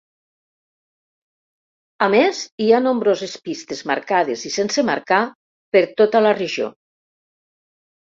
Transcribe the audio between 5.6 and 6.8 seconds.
per tota la regió.